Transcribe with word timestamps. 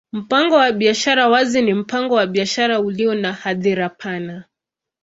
Mpango 0.13 0.55
wa 0.55 0.71
biashara 0.71 1.27
wazi 1.29 1.61
ni 1.61 1.73
mpango 1.73 2.15
wa 2.15 2.27
biashara 2.27 2.79
ulio 2.79 3.15
na 3.15 3.33
hadhira 3.33 3.89
pana. 3.89 4.43